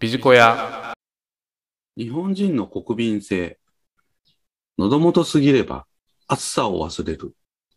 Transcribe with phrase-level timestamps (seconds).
[0.00, 0.94] ビジコヤ。
[1.94, 3.58] 日本人の国民性。
[4.78, 5.84] 喉元すぎれば
[6.26, 7.34] 暑さを忘れる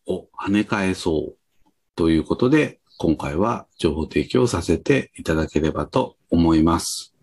[0.07, 7.13] を跳ね返そうということで、今回は情報提供させていただければと思います。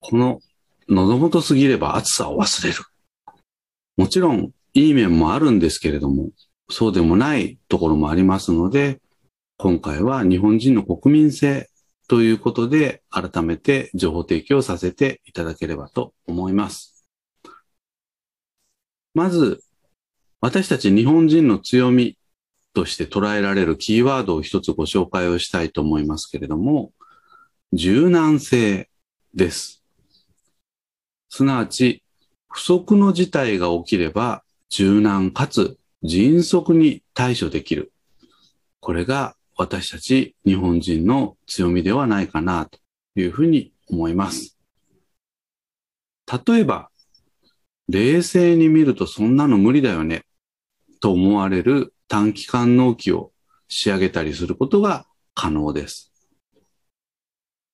[0.00, 0.40] この
[0.86, 2.76] 喉元すぎれば暑さを忘れる。
[3.96, 6.28] もちろんいい面もあるんですけれども、
[6.68, 9.00] そうでもないところもありますので、
[9.56, 11.67] 今回は日本人の国民性
[12.08, 17.06] ということで、改めて情報提供させていただければと思います。
[19.14, 19.62] まず、
[20.40, 22.16] 私たち日本人の強み
[22.72, 26.92] として捉えられるキーワードを一つご紹介をしたいと思いますけれども、
[27.74, 28.88] 柔軟性
[29.34, 29.84] です。
[31.28, 32.02] すなわち、
[32.48, 37.92] 不測の事態が起きれば柔軟かつ迅速に対処できる。
[38.80, 42.78] これが私たち日本人の強みではないかなと
[43.16, 44.56] いうふうに思います。
[46.46, 46.90] 例えば、
[47.88, 50.22] 冷静に見るとそんなの無理だよね
[51.00, 53.32] と思われる短期間納期を
[53.66, 56.12] 仕上げたりすることが可能です。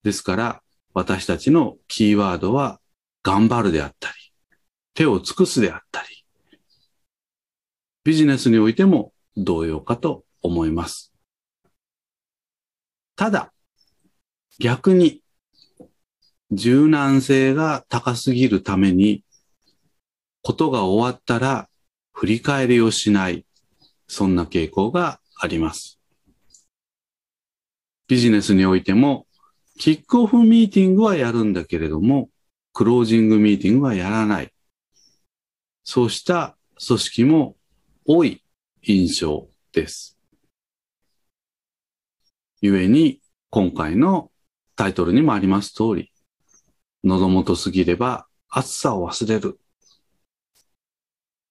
[0.02, 0.62] ですから、
[0.94, 2.80] 私たちのキーワードは
[3.22, 4.14] 頑張るであったり、
[4.94, 6.24] 手を尽くすであったり、
[8.04, 11.13] ビジネスにおいても同様かと思います。
[13.16, 13.52] ただ、
[14.58, 15.22] 逆に、
[16.50, 19.24] 柔軟性が高すぎるために、
[20.42, 21.68] ことが終わったら
[22.12, 23.46] 振り返りをしない、
[24.08, 26.00] そんな傾向があります。
[28.06, 29.26] ビジネスにおいても、
[29.78, 32.30] キックオフミーティングはやるんだけれども、
[32.72, 34.52] クロージングミーティングはやらない。
[35.84, 37.56] そうした組織も
[38.04, 38.42] 多い
[38.82, 40.18] 印象です。
[42.70, 43.20] 故に、
[43.50, 44.30] 今回の
[44.74, 46.10] タイトルにもあります通り、
[47.04, 49.60] 喉元すぎれば暑さを忘れる。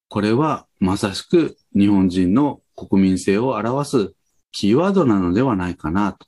[0.10, 4.14] これはまさしく日本人の国民性を表す
[4.52, 6.26] キーワードなのではないかなと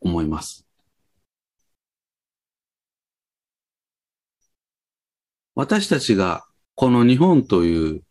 [0.00, 0.66] 思います。
[5.54, 8.02] 私たちがこの日本という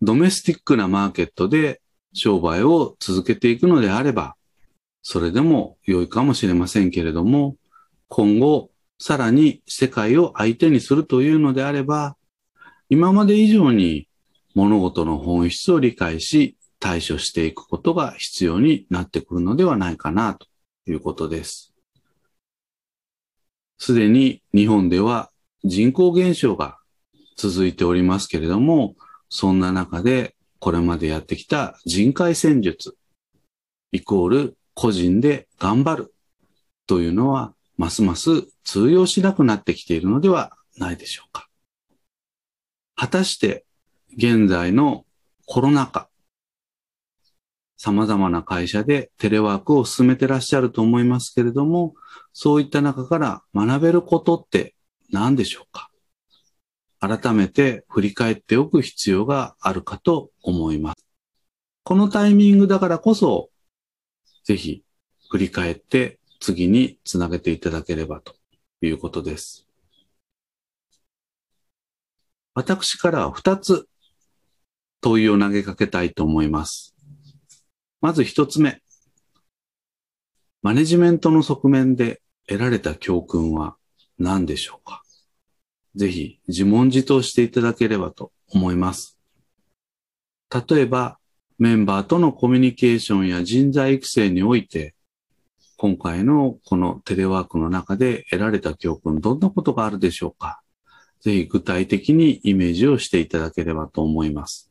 [0.00, 1.80] ドメスティックなマーケットで
[2.12, 4.36] 商売を続けていくのであれば、
[5.02, 7.56] それでも良いかもしれませんけれども、
[8.08, 12.16] 今後さらに世界を相手にするというのであれば、
[12.88, 14.08] 今まで以上に
[14.54, 20.46] 物事の本質を理解し対処していくことが必要になってくるのではないかなと
[20.86, 21.74] いうことです。
[23.78, 25.30] すでに日本では
[25.64, 26.78] 人口減少が
[27.36, 28.94] 続いておりますけれども、
[29.28, 32.96] そんな中でこれまでやってきた人海戦術
[33.90, 36.14] イコール個人で頑張る
[36.88, 41.48] というのはますます通用しなくなってきているのではないでしょうか。
[42.96, 43.64] 果たして
[44.16, 45.04] 現在の
[45.46, 46.08] コロナ禍、
[47.76, 51.94] 様々な会社でテレワークを進めてらっしゃると思いますけれども、
[52.32, 54.74] そういった中から学べることって
[55.12, 55.92] 何でしょうか
[56.98, 61.06] 改めて振り返っておく必要があるかと思います。
[61.84, 63.51] このタイミングだからこそ、
[64.44, 64.84] ぜひ
[65.30, 68.34] 振り返って次につなげていただければと
[68.80, 69.66] いうことです。
[72.54, 73.88] 私からは2つ
[75.00, 76.94] 問いを投げかけたいと思います。
[78.00, 78.82] まず1つ目。
[80.62, 83.76] マネジメントの側面で得られた教訓は
[84.18, 85.02] 何でしょうか？
[85.94, 89.18] ぜひ自問自答していただければと思います。
[90.50, 91.18] 例えば、
[91.58, 94.94] メンバーとのコミュニケーションや人材育成において、
[95.76, 100.62] 今回のこのテレワークの中で得られた教訓、どんなことがあるでしょうか？
[101.20, 104.70] ぜひ具体的にイメージをしていただければと思います。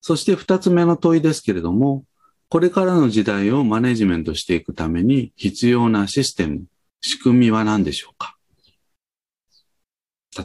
[0.00, 2.04] そして二つ目の問いですけれども、
[2.48, 6.64] これからの時代をマネジメントしていくために必要なシステム、
[7.00, 8.36] 仕組みは何でしょうか？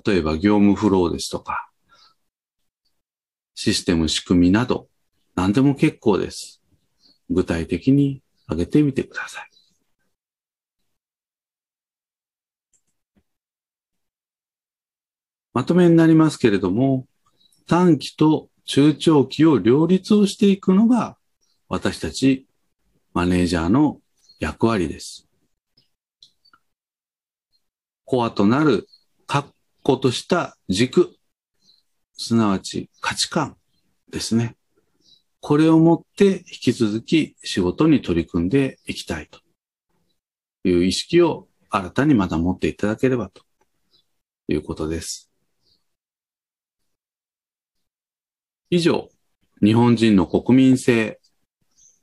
[0.05, 1.66] 例えば業務フローですとか、
[3.59, 4.87] システム仕組みなど、
[5.33, 6.61] 何でも結構です。
[7.27, 9.49] 具体的に挙げてみてください。
[15.53, 17.07] まとめになりますけれども、
[17.65, 21.17] 短期と中長期を両立をしていくのが
[21.67, 22.45] 私たち
[23.15, 23.99] マネージャーの
[24.39, 25.27] 役割です。
[28.05, 28.87] コアとなる
[29.25, 29.49] 確
[29.83, 31.16] 固とした軸、
[32.17, 33.55] すなわち価値観
[34.11, 34.55] ですね。
[35.39, 39.39] これをもって引き続き仕事に取り組んでいきたいと
[40.67, 43.43] いう意識を新たにまた持っていただければと
[44.47, 45.31] いうことです。
[48.69, 49.09] 以上、
[49.63, 51.19] 日本人の国民性、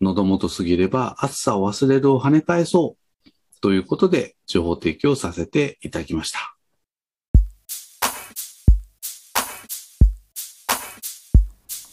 [0.00, 3.30] 喉元すぎれば暑さを忘れるを跳ね返そう
[3.60, 6.53] ということで情報提供させていただきました。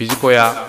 [0.02, 0.66] Pedicoiá